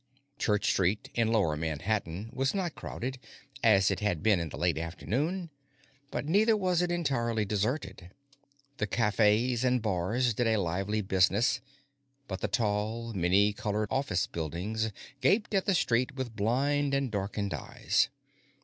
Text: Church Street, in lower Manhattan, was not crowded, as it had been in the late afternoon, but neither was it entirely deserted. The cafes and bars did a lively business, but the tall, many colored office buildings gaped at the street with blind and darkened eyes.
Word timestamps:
Church 0.39 0.71
Street, 0.71 1.11
in 1.13 1.27
lower 1.27 1.55
Manhattan, 1.55 2.31
was 2.33 2.55
not 2.55 2.73
crowded, 2.73 3.19
as 3.61 3.91
it 3.91 3.99
had 3.99 4.23
been 4.23 4.39
in 4.39 4.49
the 4.49 4.57
late 4.57 4.79
afternoon, 4.79 5.51
but 6.09 6.25
neither 6.25 6.57
was 6.57 6.81
it 6.81 6.89
entirely 6.91 7.45
deserted. 7.45 8.09
The 8.77 8.87
cafes 8.87 9.63
and 9.63 9.79
bars 9.79 10.33
did 10.33 10.47
a 10.47 10.57
lively 10.57 11.01
business, 11.03 11.61
but 12.27 12.41
the 12.41 12.47
tall, 12.47 13.13
many 13.13 13.53
colored 13.53 13.89
office 13.91 14.25
buildings 14.25 14.91
gaped 15.21 15.53
at 15.53 15.65
the 15.67 15.75
street 15.75 16.15
with 16.15 16.35
blind 16.35 16.95
and 16.95 17.11
darkened 17.11 17.53
eyes. 17.53 18.09